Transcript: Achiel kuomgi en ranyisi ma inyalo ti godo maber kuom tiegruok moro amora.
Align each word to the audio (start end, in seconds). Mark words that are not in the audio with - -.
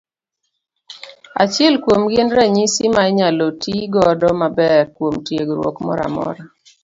Achiel 1.43 1.75
kuomgi 1.83 2.15
en 2.23 2.29
ranyisi 2.37 2.83
ma 2.95 3.03
inyalo 3.09 3.45
ti 3.61 3.73
godo 3.93 4.29
maber 4.41 4.81
kuom 4.95 5.15
tiegruok 5.25 5.75
moro 5.85 6.01
amora. 6.09 6.41